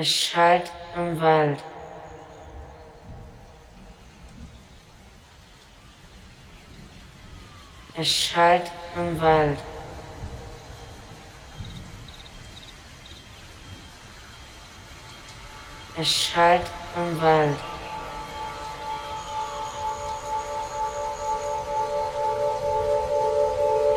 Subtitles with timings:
[0.00, 1.58] Es schallt im Wald.
[7.96, 9.58] Es schallt im Wald.
[15.96, 17.56] Es schallt im Wald.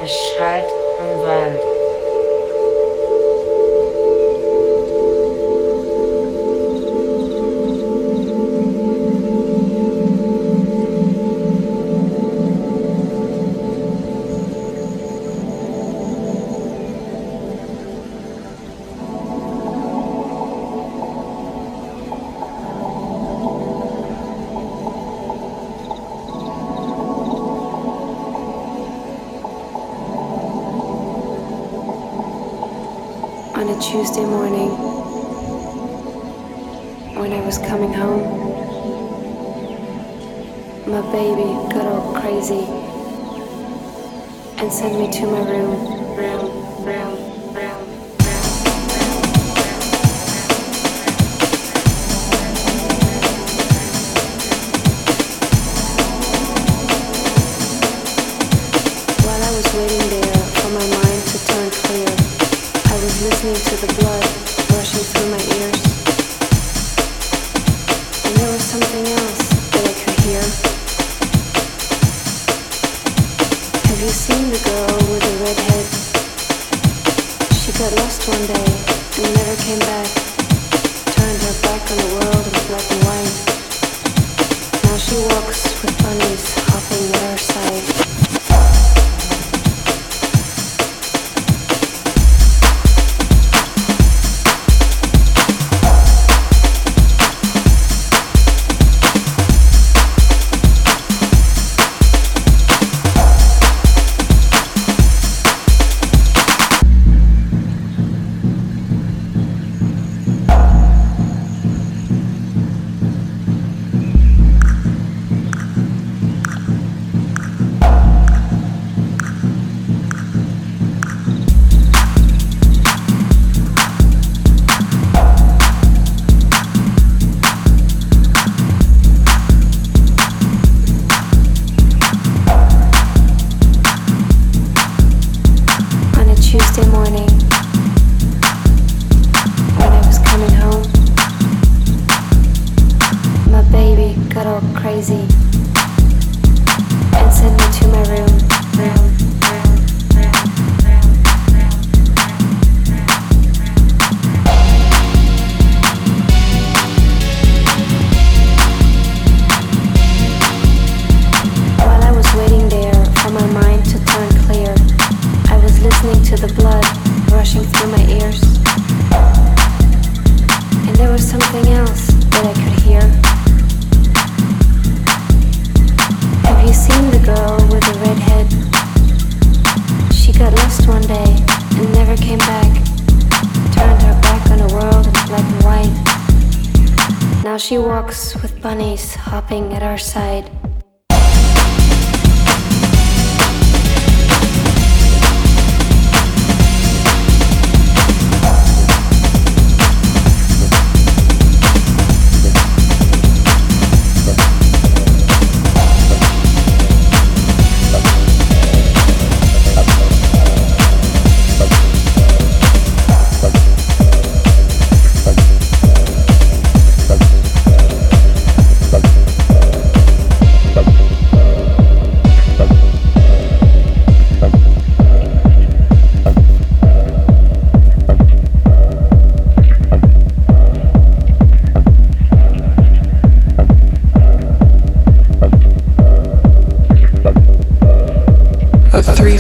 [0.04, 0.66] Es schallt
[1.00, 1.71] im Wald.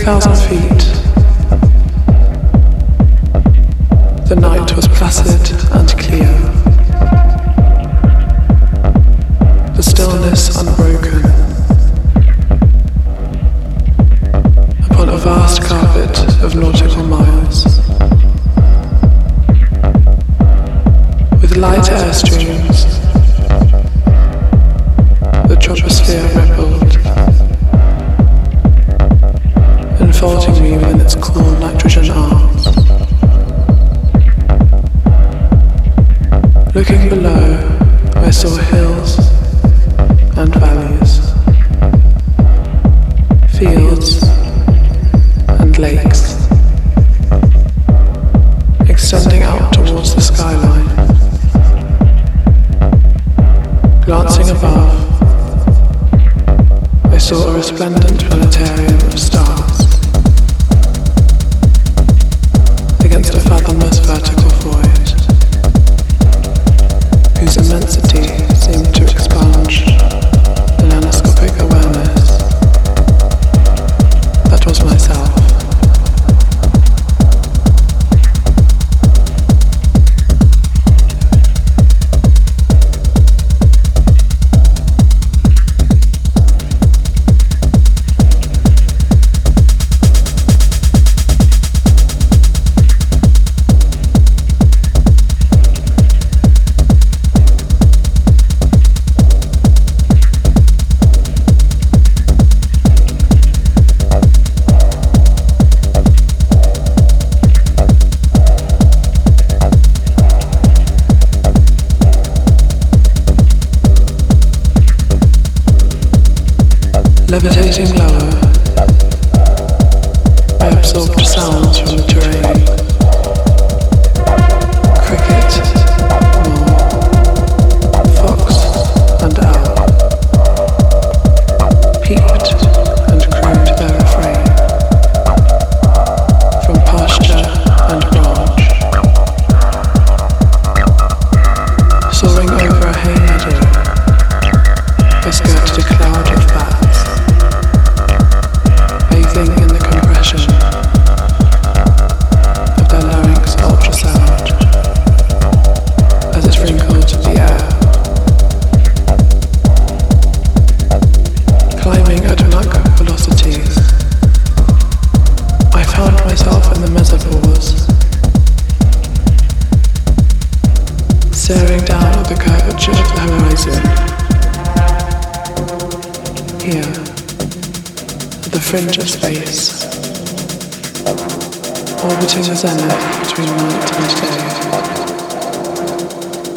[0.04, 0.61] thousand feet.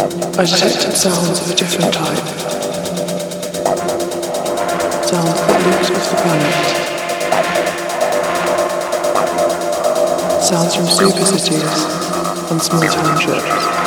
[0.04, 2.18] I detected sounds of a different type.
[5.02, 6.54] Sounds that linked with the planet.
[10.42, 11.84] Sounds from super cities
[12.50, 13.83] and small townships.